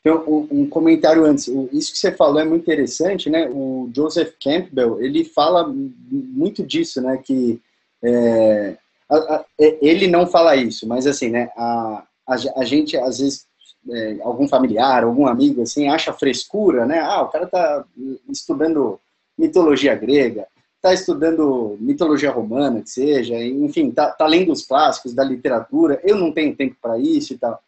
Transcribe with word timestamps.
Então, 0.00 0.48
um, 0.50 0.66
comentário 0.68 1.24
antes. 1.24 1.46
Isso 1.72 1.92
que 1.92 1.98
você 1.98 2.10
falou 2.10 2.40
é 2.40 2.44
muito 2.44 2.62
interessante, 2.62 3.28
né? 3.28 3.48
O 3.50 3.90
Joseph 3.94 4.32
Campbell, 4.42 5.00
ele 5.02 5.24
fala 5.24 5.70
muito 6.10 6.62
disso, 6.62 7.02
né? 7.02 7.18
Que 7.18 7.60
é, 8.02 8.76
a, 9.08 9.16
a, 9.16 9.44
é, 9.60 9.78
ele 9.82 10.06
não 10.06 10.26
fala 10.26 10.56
isso, 10.56 10.88
mas 10.88 11.06
assim, 11.06 11.28
né? 11.28 11.50
A, 11.54 12.04
a, 12.26 12.34
a 12.56 12.64
gente, 12.64 12.96
às 12.96 13.18
vezes, 13.18 13.46
é, 13.90 14.18
algum 14.22 14.48
familiar, 14.48 15.04
algum 15.04 15.26
amigo, 15.26 15.62
assim, 15.62 15.88
acha 15.88 16.14
frescura, 16.14 16.86
né? 16.86 17.00
Ah, 17.00 17.22
o 17.22 17.28
cara 17.28 17.46
tá 17.46 17.84
estudando 18.30 18.98
mitologia 19.36 19.94
grega, 19.94 20.46
tá 20.80 20.94
estudando 20.94 21.76
mitologia 21.78 22.30
romana, 22.30 22.80
que 22.80 22.88
seja, 22.88 23.34
enfim, 23.42 23.90
tá, 23.90 24.10
tá 24.10 24.26
lendo 24.26 24.50
os 24.50 24.64
clássicos 24.64 25.12
da 25.12 25.22
literatura, 25.22 26.00
eu 26.02 26.16
não 26.16 26.32
tenho 26.32 26.56
tempo 26.56 26.76
para 26.80 26.98
isso 26.98 27.34
e 27.34 27.38
tal. 27.38 27.60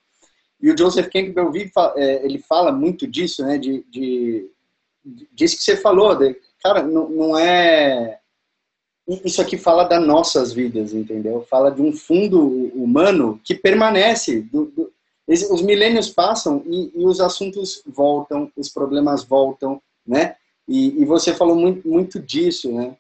E 0.63 0.71
o 0.71 0.79
Joseph 0.79 1.09
Campbell 1.09 1.51
vive, 1.51 1.73
é, 1.97 2.25
ele 2.25 2.39
fala 2.39 2.71
muito 2.71 3.07
disso, 3.07 3.45
né? 3.45 3.59
De, 3.59 3.85
de, 3.91 4.48
disso 5.33 5.57
que 5.57 5.65
você 5.65 5.77
falou, 5.77 6.15
de, 6.15 6.37
cara, 6.62 6.83
não, 6.83 7.09
não 7.09 7.39
é 7.39 8.20
isso 9.25 9.43
aqui 9.43 9.59
fala 9.59 9.84
das 9.84 10.05
nossas 10.05 10.53
vidas, 10.53 10.95
entendeu? 10.95 11.45
Fala 11.51 11.70
de 11.70 11.83
um 11.83 11.93
fundo 11.93 12.41
humano 12.75 13.41
que 13.43 13.55
permanece. 13.55 14.41
Do, 14.43 14.67
do, 14.67 14.93
os 15.27 15.62
milênios 15.62 16.09
passam 16.09 16.62
e, 16.67 16.92
e, 16.95 17.05
os 17.05 17.20
assuntos 17.20 17.83
voltam, 17.87 18.51
os 18.56 18.69
problemas 18.69 19.25
voltam, 19.25 19.81
né? 20.06 20.37
E, 20.69 21.03
e 21.03 21.05
você 21.05 21.34
falou 21.34 21.56
muito, 21.56 21.87
muito 21.89 22.20
disso, 22.20 22.70
né? 22.73 22.97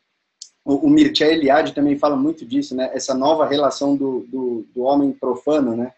O, 0.64 0.86
o 0.86 0.90
Mircea 0.90 1.32
Eliade 1.32 1.72
também 1.72 1.98
fala 1.98 2.16
muito 2.16 2.44
disso, 2.44 2.74
né? 2.74 2.90
Essa 2.92 3.14
nova 3.14 3.46
relação 3.46 3.96
do, 3.96 4.26
do, 4.28 4.66
do 4.74 4.82
homem 4.82 5.12
profano, 5.12 5.76
né? 5.76 5.92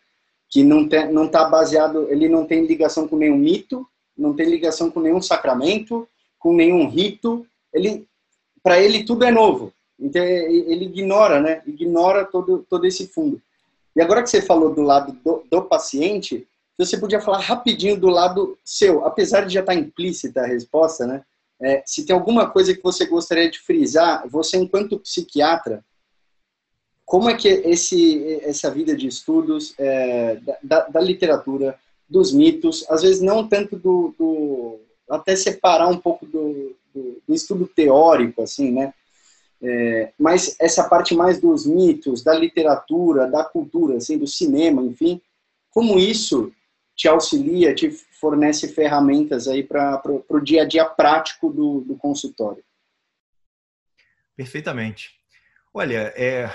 Que 0.54 0.62
não 0.62 0.88
tem, 0.88 1.12
não 1.12 1.26
está 1.26 1.44
baseado, 1.46 2.06
ele 2.08 2.28
não 2.28 2.46
tem 2.46 2.64
ligação 2.64 3.08
com 3.08 3.16
nenhum 3.16 3.36
mito, 3.36 3.84
não 4.16 4.32
tem 4.32 4.46
ligação 4.48 4.88
com 4.88 5.00
nenhum 5.00 5.20
sacramento, 5.20 6.08
com 6.38 6.54
nenhum 6.54 6.88
rito. 6.88 7.44
Ele, 7.72 8.06
para 8.62 8.80
ele 8.80 9.02
tudo 9.02 9.25
é 9.25 9.32
novo. 9.32 9.72
Então 9.98 10.22
ele 10.22 10.84
ignora, 10.84 11.41
né? 11.41 11.60
Ignora 11.66 12.25
todo 12.25 12.64
todo 12.70 12.86
esse 12.86 13.08
fundo. 13.08 13.42
E 13.97 14.00
agora 14.00 14.22
que 14.22 14.30
você 14.30 14.41
falou 14.41 14.72
do 14.72 14.82
lado 14.82 15.19
do, 15.25 15.42
do 15.50 15.62
paciente, 15.62 16.47
você 16.78 16.97
podia 16.98 17.20
falar 17.20 17.41
rapidinho 17.41 17.98
do 17.98 18.08
lado 18.08 18.56
seu, 18.64 19.05
apesar 19.05 19.47
de 19.47 19.55
já 19.55 19.60
estar 19.60 19.72
tá 19.72 19.78
implícita 19.78 20.42
a 20.42 20.47
resposta, 20.47 21.05
né? 21.05 21.25
É, 21.60 21.82
se 21.84 22.06
tem 22.06 22.14
alguma 22.14 22.48
coisa 22.48 22.72
que 22.72 22.82
você 22.82 23.06
gostaria 23.06 23.50
de 23.50 23.58
frisar, 23.58 24.25
você 24.28 24.56
enquanto 24.56 25.00
psiquiatra, 25.00 25.84
como 27.05 27.28
é 27.28 27.34
que 27.34 27.48
esse, 27.48 28.41
essa 28.42 28.70
vida 28.70 28.97
de 28.97 29.06
estudos 29.06 29.74
é, 29.78 30.38
da, 30.62 30.86
da, 30.88 31.00
literatura, 31.00 31.78
dos 32.08 32.33
mitos, 32.33 32.84
às 32.88 33.02
vezes 33.02 33.20
não 33.20 33.47
tanto 33.47 33.77
do, 33.77 34.14
do 34.19 34.80
até 35.08 35.36
separar 35.36 35.88
um 35.88 35.98
pouco 35.98 36.27
do, 36.27 36.75
do, 36.94 37.22
do 37.27 37.34
estudo 37.34 37.66
teórico, 37.66 38.42
assim, 38.42 38.70
né? 38.70 38.92
É, 39.62 40.12
mas 40.19 40.56
essa 40.60 40.88
parte 40.88 41.14
mais 41.14 41.41
dos 41.41 41.66
mitos, 41.66 42.22
da 42.22 42.34
literatura, 42.34 43.27
da 43.27 43.44
cultura, 43.44 43.97
assim, 43.97 44.19
do 44.19 44.27
cinema, 44.27 44.82
enfim, 44.82 45.20
como 45.70 45.98
isso 45.98 46.52
te 46.94 47.08
auxilia, 47.08 47.75
te 47.75 47.91
fornece 47.91 48.69
ferramentas 48.69 49.48
aí 49.48 49.62
para 49.62 50.00
o 50.28 50.41
dia 50.41 50.62
a 50.62 50.64
dia 50.66 50.84
prático 50.84 51.50
do, 51.50 51.80
do 51.80 51.97
consultório? 51.97 52.62
Perfeitamente. 54.36 55.10
Olha, 55.72 56.12
é, 56.16 56.48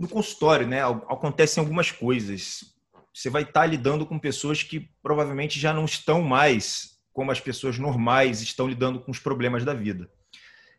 no 0.00 0.08
consultório, 0.08 0.66
né, 0.66 0.82
acontecem 0.82 1.60
algumas 1.60 1.92
coisas. 1.92 2.74
Você 3.12 3.28
vai 3.28 3.42
estar 3.42 3.66
lidando 3.66 4.06
com 4.06 4.18
pessoas 4.18 4.62
que 4.62 4.88
provavelmente 5.02 5.60
já 5.60 5.74
não 5.74 5.84
estão 5.84 6.22
mais 6.22 6.98
como 7.12 7.30
as 7.30 7.38
pessoas 7.38 7.78
normais 7.78 8.40
estão 8.40 8.66
lidando 8.66 8.98
com 8.98 9.10
os 9.10 9.18
problemas 9.18 9.62
da 9.62 9.74
vida. 9.74 10.10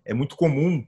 É 0.03 0.11
muito 0.11 0.35
comum, 0.35 0.83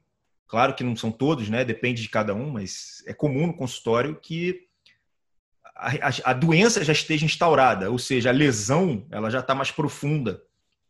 claro 0.47 0.73
que 0.73 0.83
não 0.83 0.95
são 0.95 1.11
todos, 1.11 1.47
né, 1.47 1.63
depende 1.63 2.01
de 2.01 2.09
cada 2.09 2.33
um, 2.33 2.49
mas 2.49 3.03
é 3.05 3.13
comum 3.13 3.45
no 3.45 3.53
consultório 3.53 4.19
que 4.19 4.61
a, 5.75 5.89
a, 6.07 6.31
a 6.31 6.33
doença 6.33 6.83
já 6.83 6.91
esteja 6.91 7.25
instaurada, 7.25 7.91
ou 7.91 7.99
seja, 7.99 8.29
a 8.29 8.33
lesão 8.33 9.05
ela 9.11 9.29
já 9.29 9.41
está 9.41 9.53
mais 9.53 9.69
profunda 9.69 10.41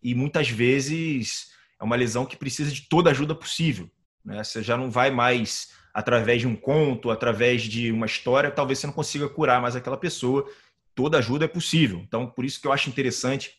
e 0.01 0.15
muitas 0.15 0.47
vezes 0.47 1.51
é 1.77 1.83
uma 1.83 1.97
lesão 1.97 2.25
que 2.25 2.37
precisa 2.37 2.71
de 2.71 2.83
toda 2.83 3.09
a 3.09 3.11
ajuda 3.11 3.35
possível. 3.35 3.91
Né? 4.23 4.41
Você 4.41 4.63
já 4.63 4.77
não 4.77 4.89
vai 4.89 5.11
mais 5.11 5.82
através 5.93 6.41
de 6.41 6.47
um 6.47 6.55
conto, 6.55 7.11
através 7.11 7.61
de 7.63 7.91
uma 7.91 8.05
história, 8.05 8.49
talvez 8.49 8.79
você 8.79 8.87
não 8.87 8.93
consiga 8.93 9.29
curar 9.29 9.61
mais 9.61 9.75
aquela 9.75 9.97
pessoa. 9.97 10.49
Toda 10.95 11.17
ajuda 11.17 11.45
é 11.45 11.47
possível. 11.47 11.99
Então, 11.99 12.27
por 12.27 12.43
isso 12.45 12.59
que 12.59 12.67
eu 12.67 12.71
acho 12.71 12.89
interessante 12.89 13.51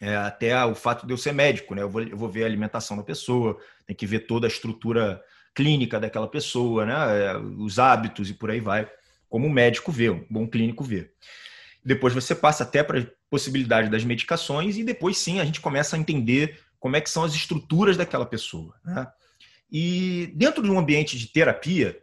é, 0.00 0.16
até 0.16 0.64
o 0.64 0.74
fato 0.74 1.06
de 1.06 1.12
eu 1.12 1.16
ser 1.18 1.32
médico, 1.32 1.74
né? 1.74 1.82
Eu 1.82 1.90
vou, 1.90 2.02
eu 2.02 2.16
vou 2.16 2.28
ver 2.28 2.44
a 2.44 2.46
alimentação 2.46 2.96
da 2.96 3.02
pessoa, 3.02 3.58
tem 3.86 3.94
que 3.94 4.06
ver 4.06 4.20
toda 4.20 4.46
a 4.46 4.48
estrutura 4.48 5.22
clínica 5.54 6.00
daquela 6.00 6.26
pessoa, 6.26 6.86
né? 6.86 6.94
É, 7.24 7.36
os 7.36 7.78
hábitos 7.78 8.30
e 8.30 8.34
por 8.34 8.50
aí 8.50 8.60
vai, 8.60 8.90
como 9.28 9.46
um 9.46 9.52
médico 9.52 9.92
vê, 9.92 10.10
um 10.10 10.26
bom 10.28 10.46
clínico 10.46 10.82
vê. 10.82 11.10
Depois 11.84 12.14
você 12.14 12.34
passa 12.34 12.62
até 12.62 12.82
para 12.82 13.00
a 13.00 13.06
possibilidade 13.28 13.90
das 13.90 14.04
medicações 14.04 14.76
e 14.78 14.84
depois 14.84 15.18
sim 15.18 15.40
a 15.40 15.44
gente 15.44 15.60
começa 15.60 15.96
a 15.96 15.98
entender 15.98 16.58
como 16.78 16.96
é 16.96 17.00
que 17.00 17.10
são 17.10 17.22
as 17.22 17.34
estruturas 17.34 17.96
daquela 17.96 18.26
pessoa. 18.26 18.74
Né? 18.84 19.06
E 19.72 20.30
dentro 20.34 20.62
de 20.62 20.70
um 20.70 20.78
ambiente 20.78 21.18
de 21.18 21.28
terapia, 21.28 21.98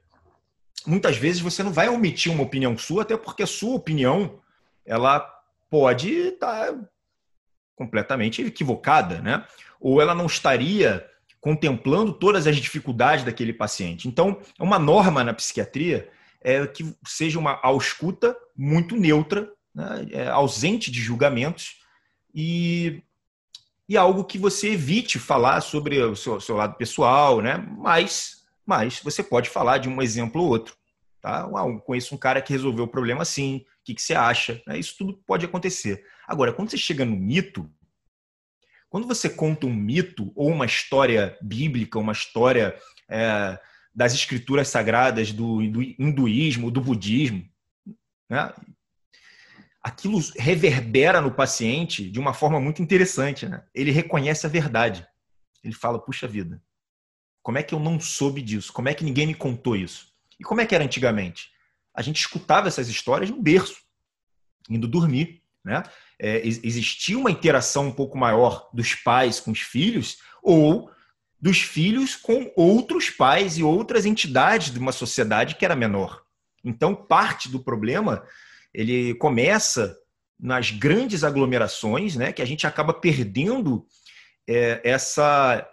muitas 0.87 1.15
vezes 1.17 1.39
você 1.39 1.61
não 1.61 1.71
vai 1.71 1.87
omitir 1.87 2.31
uma 2.31 2.41
opinião 2.41 2.75
sua, 2.75 3.03
até 3.03 3.15
porque 3.15 3.43
a 3.43 3.47
sua 3.47 3.75
opinião 3.75 4.39
ela 4.83 5.19
pode 5.69 6.09
estar 6.09 6.73
completamente 7.75 8.41
equivocada, 8.41 9.21
né? 9.21 9.45
Ou 9.79 10.01
ela 10.01 10.15
não 10.15 10.25
estaria 10.25 11.07
contemplando 11.39 12.11
todas 12.11 12.47
as 12.47 12.57
dificuldades 12.57 13.23
daquele 13.23 13.53
paciente. 13.53 14.07
Então, 14.07 14.41
uma 14.59 14.79
norma 14.79 15.23
na 15.23 15.33
psiquiatria 15.33 16.09
é 16.41 16.65
que 16.65 16.93
seja 17.05 17.37
uma 17.37 17.59
ausculta 17.61 18.35
muito 18.57 18.95
neutra, 18.95 19.47
né? 19.73 20.07
é, 20.11 20.27
ausente 20.27 20.91
de 20.91 20.99
julgamentos 20.99 21.81
e 22.33 23.03
e 23.89 23.97
algo 23.97 24.23
que 24.23 24.37
você 24.37 24.73
evite 24.73 25.17
falar 25.17 25.61
sobre 25.61 25.99
o 25.99 26.15
seu, 26.15 26.39
seu 26.39 26.55
lado 26.55 26.77
pessoal, 26.77 27.41
né? 27.41 27.57
Mas, 27.75 28.43
mas 28.63 28.99
você 28.99 29.23
pode 29.23 29.49
falar 29.49 29.79
de 29.79 29.89
um 29.89 29.99
exemplo 29.99 30.43
ou 30.43 30.47
outro. 30.47 30.77
Tá? 31.19 31.45
Ah, 31.45 31.79
conheço 31.83 32.13
um 32.13 32.17
cara 32.17 32.39
que 32.39 32.53
resolveu 32.53 32.85
o 32.85 32.87
problema 32.87 33.23
assim, 33.23 33.57
o 33.57 33.65
que, 33.83 33.95
que 33.95 34.01
você 34.01 34.13
acha? 34.13 34.61
Né? 34.67 34.77
Isso 34.77 34.93
tudo 34.95 35.19
pode 35.25 35.43
acontecer. 35.43 36.05
Agora, 36.27 36.53
quando 36.53 36.69
você 36.69 36.77
chega 36.77 37.03
no 37.03 37.15
mito, 37.15 37.67
quando 38.91 39.07
você 39.07 39.27
conta 39.27 39.65
um 39.65 39.73
mito 39.73 40.31
ou 40.35 40.49
uma 40.49 40.67
história 40.67 41.35
bíblica, 41.41 41.97
uma 41.97 42.13
história 42.13 42.79
é, 43.09 43.59
das 43.93 44.13
escrituras 44.13 44.67
sagradas 44.67 45.31
do, 45.31 45.67
do 45.67 45.81
hinduísmo, 45.81 46.69
do 46.69 46.79
budismo, 46.79 47.43
né? 48.29 48.53
Aquilo 49.81 50.19
reverbera 50.37 51.21
no 51.21 51.31
paciente 51.31 52.09
de 52.09 52.19
uma 52.19 52.33
forma 52.33 52.59
muito 52.59 52.81
interessante. 52.81 53.47
Né? 53.47 53.63
Ele 53.73 53.91
reconhece 53.91 54.45
a 54.45 54.49
verdade. 54.49 55.07
Ele 55.63 55.73
fala: 55.73 55.99
puxa 55.99 56.27
vida, 56.27 56.61
como 57.41 57.57
é 57.57 57.63
que 57.63 57.73
eu 57.73 57.79
não 57.79 57.99
soube 57.99 58.41
disso? 58.41 58.71
Como 58.73 58.89
é 58.89 58.93
que 58.93 59.03
ninguém 59.03 59.27
me 59.27 59.35
contou 59.35 59.75
isso? 59.75 60.07
E 60.39 60.43
como 60.43 60.61
é 60.61 60.65
que 60.65 60.75
era 60.75 60.83
antigamente? 60.83 61.51
A 61.93 62.01
gente 62.01 62.19
escutava 62.19 62.67
essas 62.67 62.87
histórias 62.87 63.29
no 63.29 63.41
berço, 63.41 63.77
indo 64.69 64.87
dormir. 64.87 65.41
Né? 65.63 65.83
É, 66.17 66.45
existia 66.45 67.17
uma 67.17 67.31
interação 67.31 67.87
um 67.87 67.91
pouco 67.91 68.17
maior 68.17 68.69
dos 68.73 68.95
pais 68.95 69.39
com 69.39 69.51
os 69.51 69.59
filhos 69.59 70.19
ou 70.41 70.89
dos 71.41 71.61
filhos 71.61 72.15
com 72.15 72.51
outros 72.55 73.09
pais 73.09 73.57
e 73.57 73.63
outras 73.63 74.05
entidades 74.05 74.71
de 74.71 74.79
uma 74.79 74.91
sociedade 74.91 75.55
que 75.55 75.65
era 75.65 75.75
menor. 75.75 76.23
Então, 76.63 76.93
parte 76.93 77.49
do 77.49 77.59
problema 77.59 78.25
ele 78.73 79.13
começa 79.15 79.97
nas 80.39 80.71
grandes 80.71 81.23
aglomerações, 81.23 82.15
né, 82.15 82.31
que 82.31 82.41
a 82.41 82.45
gente 82.45 82.65
acaba 82.65 82.93
perdendo 82.93 83.85
é, 84.47 84.81
essa 84.83 85.67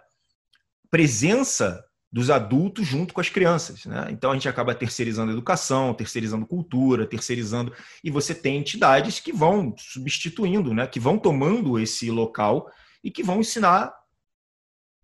presença 0.89 1.83
dos 2.11 2.29
adultos 2.29 2.87
junto 2.87 3.13
com 3.13 3.21
as 3.21 3.29
crianças. 3.29 3.85
Né? 3.85 4.07
Então 4.11 4.31
a 4.31 4.33
gente 4.33 4.47
acaba 4.47 4.73
terceirizando 4.73 5.31
educação, 5.31 5.93
terceirizando 5.93 6.45
cultura, 6.45 7.05
terceirizando. 7.05 7.73
E 8.03 8.09
você 8.09 8.33
tem 8.33 8.57
entidades 8.57 9.19
que 9.19 9.31
vão 9.31 9.75
substituindo, 9.77 10.73
né? 10.73 10.87
que 10.87 10.99
vão 10.99 11.17
tomando 11.17 11.77
esse 11.79 12.09
local 12.09 12.71
e 13.03 13.11
que 13.11 13.23
vão 13.23 13.39
ensinar. 13.39 13.93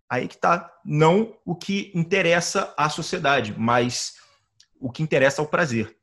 Aí 0.09 0.27
que 0.27 0.35
está, 0.35 0.71
não 0.85 1.35
o 1.45 1.55
que 1.55 1.91
interessa 1.93 2.73
à 2.77 2.89
sociedade, 2.89 3.53
mas 3.57 4.13
o 4.79 4.91
que 4.91 5.03
interessa 5.03 5.41
ao 5.41 5.47
prazer. 5.47 5.95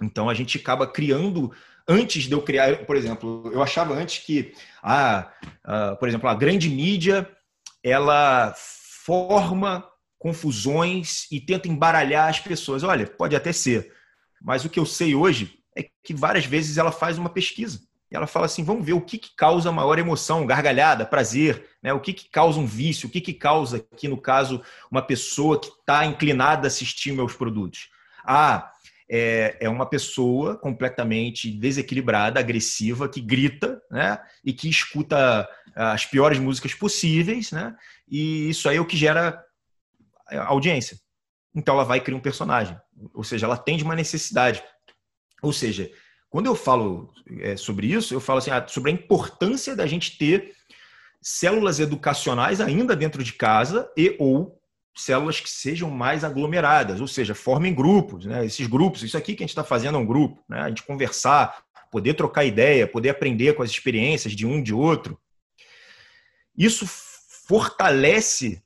Então 0.00 0.28
a 0.28 0.34
gente 0.34 0.58
acaba 0.58 0.86
criando 0.86 1.52
antes 1.86 2.24
de 2.24 2.32
eu 2.32 2.42
criar, 2.42 2.84
por 2.84 2.96
exemplo, 2.96 3.50
eu 3.52 3.62
achava 3.62 3.94
antes 3.94 4.24
que 4.24 4.52
a, 4.82 5.30
a 5.64 5.96
por 5.96 6.08
exemplo, 6.08 6.28
a 6.28 6.34
grande 6.34 6.68
mídia 6.68 7.28
ela 7.82 8.54
forma 8.56 9.84
confusões 10.18 11.26
e 11.30 11.40
tenta 11.40 11.68
embaralhar 11.68 12.28
as 12.28 12.40
pessoas. 12.40 12.82
Olha, 12.82 13.06
pode 13.06 13.34
até 13.34 13.52
ser, 13.52 13.92
mas 14.42 14.64
o 14.64 14.68
que 14.68 14.78
eu 14.78 14.86
sei 14.86 15.14
hoje 15.14 15.58
é 15.76 15.88
que 16.02 16.12
várias 16.12 16.44
vezes 16.44 16.76
ela 16.76 16.92
faz 16.92 17.18
uma 17.18 17.30
pesquisa. 17.30 17.80
E 18.10 18.16
ela 18.16 18.26
fala 18.26 18.46
assim: 18.46 18.64
vamos 18.64 18.84
ver 18.84 18.94
o 18.94 19.00
que, 19.00 19.18
que 19.18 19.34
causa 19.36 19.70
maior 19.70 19.98
emoção, 19.98 20.46
gargalhada, 20.46 21.06
prazer, 21.06 21.68
né? 21.82 21.92
o 21.92 22.00
que, 22.00 22.12
que 22.12 22.28
causa 22.28 22.58
um 22.58 22.66
vício, 22.66 23.08
o 23.08 23.10
que, 23.10 23.20
que 23.20 23.34
causa, 23.34 23.78
aqui 23.92 24.08
no 24.08 24.16
caso, 24.16 24.62
uma 24.90 25.02
pessoa 25.02 25.60
que 25.60 25.68
está 25.68 26.04
inclinada 26.04 26.66
a 26.66 26.68
assistir 26.68 27.12
meus 27.12 27.34
produtos. 27.34 27.90
Ah, 28.24 28.72
é, 29.10 29.56
é 29.60 29.68
uma 29.68 29.88
pessoa 29.88 30.56
completamente 30.56 31.50
desequilibrada, 31.50 32.38
agressiva, 32.38 33.08
que 33.08 33.20
grita 33.20 33.80
né? 33.90 34.18
e 34.44 34.52
que 34.52 34.68
escuta 34.68 35.48
as 35.74 36.04
piores 36.04 36.38
músicas 36.38 36.74
possíveis, 36.74 37.52
né? 37.52 37.74
e 38.08 38.50
isso 38.50 38.68
aí 38.68 38.76
é 38.76 38.80
o 38.80 38.86
que 38.86 38.96
gera 38.96 39.42
audiência. 40.46 40.98
Então 41.54 41.74
ela 41.74 41.84
vai 41.84 42.00
criar 42.00 42.16
um 42.16 42.20
personagem, 42.20 42.78
ou 43.14 43.24
seja, 43.24 43.46
ela 43.46 43.54
atende 43.54 43.82
uma 43.82 43.94
necessidade. 43.94 44.62
Ou 45.42 45.52
seja, 45.52 45.90
quando 46.28 46.46
eu 46.46 46.54
falo 46.54 47.12
é, 47.40 47.56
sobre 47.56 47.86
isso, 47.86 48.12
eu 48.12 48.20
falo 48.20 48.38
assim, 48.38 48.50
ah, 48.50 48.66
sobre 48.68 48.90
a 48.90 48.94
importância 48.94 49.74
da 49.74 49.86
gente 49.86 50.18
ter 50.18 50.52
células 51.20 51.80
educacionais 51.80 52.60
ainda 52.60 52.94
dentro 52.94 53.24
de 53.24 53.32
casa 53.32 53.90
e 53.96 54.14
ou 54.18 54.57
células 55.00 55.40
que 55.40 55.48
sejam 55.48 55.90
mais 55.90 56.24
aglomeradas, 56.24 57.00
ou 57.00 57.06
seja, 57.08 57.34
formem 57.34 57.74
grupos, 57.74 58.26
né? 58.26 58.44
Esses 58.44 58.66
grupos, 58.66 59.02
isso 59.02 59.16
aqui 59.16 59.34
que 59.34 59.42
a 59.42 59.46
gente 59.46 59.50
está 59.50 59.64
fazendo 59.64 59.96
é 59.96 60.00
um 60.00 60.06
grupo, 60.06 60.42
né? 60.48 60.60
A 60.60 60.68
gente 60.68 60.82
conversar, 60.82 61.62
poder 61.90 62.14
trocar 62.14 62.44
ideia, 62.44 62.86
poder 62.86 63.10
aprender 63.10 63.54
com 63.54 63.62
as 63.62 63.70
experiências 63.70 64.34
de 64.34 64.46
um 64.46 64.62
de 64.62 64.74
outro. 64.74 65.18
Isso 66.56 66.86
fortalece 67.46 68.62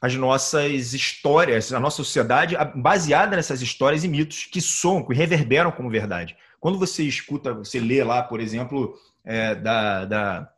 as 0.00 0.14
nossas 0.14 0.94
histórias, 0.94 1.72
a 1.72 1.80
nossa 1.80 1.96
sociedade 1.96 2.56
baseada 2.76 3.36
nessas 3.36 3.60
histórias 3.60 4.04
e 4.04 4.08
mitos 4.08 4.44
que 4.46 4.60
soam, 4.60 5.04
que 5.04 5.12
reverberam 5.12 5.72
como 5.72 5.90
verdade. 5.90 6.36
Quando 6.60 6.78
você 6.78 7.02
escuta, 7.02 7.52
você 7.52 7.80
lê 7.80 8.02
lá, 8.02 8.22
por 8.22 8.40
exemplo, 8.40 8.96
é, 9.24 9.54
da, 9.54 10.04
da, 10.04 10.52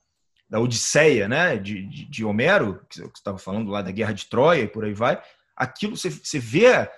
da, 0.51 0.59
Odisseia, 0.59 1.29
né, 1.29 1.57
de, 1.57 1.87
de, 1.87 2.05
de 2.05 2.25
Homero, 2.25 2.85
que 2.91 2.97
você 2.97 3.07
estava 3.07 3.39
falando 3.39 3.71
lá 3.71 3.81
da 3.81 3.93
Guerra 3.93 4.13
de 4.13 4.27
Troia 4.27 4.65
e 4.65 4.69
por 4.69 4.85
aí 4.85 4.93
vai, 4.93 5.23
aquilo 5.57 5.97
você, 5.97 6.11
você 6.11 6.39
vê. 6.39 6.89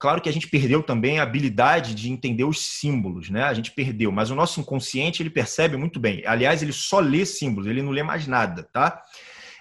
Claro 0.00 0.20
que 0.20 0.28
a 0.28 0.32
gente 0.32 0.48
perdeu 0.48 0.82
também 0.82 1.20
a 1.20 1.22
habilidade 1.22 1.94
de 1.94 2.10
entender 2.10 2.42
os 2.42 2.60
símbolos, 2.60 3.30
né? 3.30 3.44
A 3.44 3.54
gente 3.54 3.70
perdeu, 3.70 4.10
mas 4.10 4.28
o 4.30 4.34
nosso 4.34 4.60
inconsciente 4.60 5.22
ele 5.22 5.30
percebe 5.30 5.76
muito 5.76 6.00
bem. 6.00 6.24
Aliás, 6.26 6.60
ele 6.60 6.72
só 6.72 6.98
lê 6.98 7.24
símbolos, 7.24 7.68
ele 7.68 7.80
não 7.80 7.92
lê 7.92 8.02
mais 8.02 8.26
nada, 8.26 8.64
tá? 8.64 9.00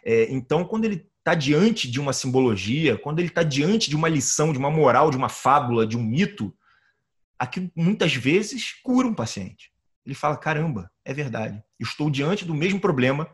É, 0.04 0.28
então, 0.32 0.66
quando 0.66 0.86
ele 0.86 1.08
está 1.20 1.36
diante 1.36 1.90
de 1.90 2.00
uma 2.00 2.12
simbologia, 2.12 2.98
quando 2.98 3.20
ele 3.20 3.30
está 3.30 3.44
diante 3.44 3.90
de 3.90 3.96
uma 3.96 4.10
lição, 4.10 4.52
de 4.52 4.58
uma 4.58 4.72
moral, 4.72 5.12
de 5.12 5.16
uma 5.16 5.30
fábula, 5.30 5.86
de 5.86 5.96
um 5.96 6.04
mito, 6.04 6.54
aquilo 7.40 7.72
muitas 7.76 8.16
vezes 8.16 8.74
cura 8.84 9.08
um 9.08 9.14
paciente. 9.14 9.73
Ele 10.06 10.16
fala: 10.16 10.38
caramba, 10.38 10.92
é 11.06 11.14
verdade. 11.14 11.64
Estou 11.80 12.10
diante 12.10 12.46
do 12.46 12.54
mesmo 12.54 12.80
problema 12.80 13.30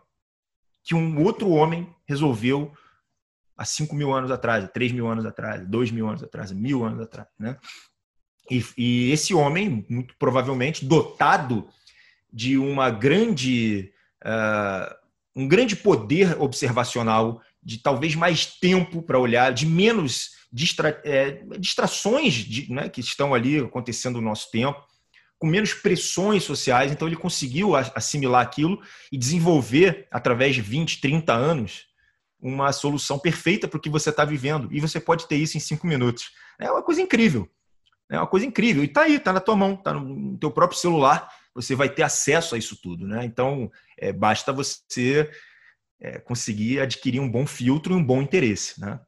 que 0.84 0.96
um 0.96 1.24
outro 1.24 1.50
homem 1.50 1.94
resolveu 2.08 2.74
há 3.58 3.66
5 3.66 3.94
mil 3.96 4.14
anos 4.14 4.32
atrás, 4.32 4.68
3 4.74 4.92
mil 4.92 5.08
anos 5.08 5.26
atrás, 5.26 5.68
2 5.68 5.92
mil 5.92 6.08
anos 6.08 6.24
atrás, 6.24 6.52
mil 6.52 6.84
anos 6.86 7.02
atrás. 7.02 7.28
Né? 7.38 7.58
E, 8.50 8.64
e 8.78 9.12
esse 9.12 9.34
homem, 9.34 9.86
muito 9.90 10.16
provavelmente, 10.18 10.86
dotado 10.86 11.68
de 12.32 12.58
uma 12.58 12.90
grande, 12.90 13.92
uh, 14.24 14.96
um 15.36 15.48
grande 15.48 15.76
poder 15.76 16.42
observacional, 16.42 17.42
de 17.62 17.80
talvez 17.80 18.16
mais 18.16 18.46
tempo 18.46 19.02
para 19.02 19.20
olhar, 19.20 19.52
de 19.54 19.66
menos 19.66 20.32
distra, 20.52 21.02
é, 21.04 21.44
distrações 21.60 22.34
de, 22.34 22.72
né, 22.72 22.90
que 22.90 23.02
estão 23.02 23.34
ali 23.34 23.60
acontecendo 23.60 24.16
no 24.16 24.30
nosso 24.30 24.50
tempo, 24.50 24.82
com 25.40 25.48
menos 25.48 25.74
pressões 25.74 26.44
sociais. 26.44 26.92
Então, 26.92 27.08
ele 27.08 27.16
conseguiu 27.16 27.76
assimilar 27.76 28.42
aquilo 28.42 28.80
e 29.12 29.18
desenvolver, 29.18 30.08
através 30.12 30.54
de 30.54 30.62
20, 30.62 31.00
30 31.00 31.34
anos, 31.34 31.86
uma 32.42 32.72
solução 32.72 33.18
perfeita 33.18 33.68
para 33.68 33.78
o 33.78 33.82
que 33.82 33.90
você 33.90 34.10
está 34.10 34.26
vivendo. 34.26 34.68
E 34.72 34.80
você 34.80 35.00
pode 35.00 35.28
ter 35.28 35.38
isso 35.38 35.58
em 35.58 35.60
cinco 35.60 35.88
minutos. 35.88 36.32
É 36.60 36.70
uma 36.70 36.84
coisa 36.84 37.02
incrível. 37.02 37.50
É 38.12 38.18
uma 38.18 38.28
coisa 38.28 38.46
incrível. 38.46 38.84
E 38.84 38.88
está 38.88 39.04
aí, 39.04 39.16
está 39.16 39.32
na 39.32 39.40
tua 39.40 39.56
mão, 39.56 39.74
está 39.74 39.94
no 39.94 40.38
teu 40.38 40.52
próprio 40.52 40.80
celular. 40.80 41.32
Você 41.56 41.74
vai 41.74 41.90
ter 41.90 42.04
acesso 42.04 42.56
a 42.56 42.58
isso 42.58 42.78
tudo. 42.82 43.08
Né? 43.08 43.24
Então, 43.24 43.72
é, 43.98 44.12
basta 44.12 44.52
você 44.52 45.30
é, 46.02 46.20
conseguir 46.20 46.82
adquirir 46.82 47.20
um 47.20 47.30
bom 47.30 47.46
filtro 47.46 47.94
e 47.94 47.98
um 47.98 48.04
bom 48.04 48.22
interesse. 48.22 48.80
Né? 48.80 49.00